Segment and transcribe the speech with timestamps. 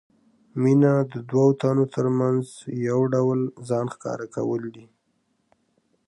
[0.61, 2.45] مینه د دوو تنو ترمنځ
[2.89, 4.85] یو ډول ځان ښکاره کول دي.